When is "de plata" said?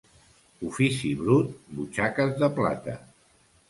2.43-3.01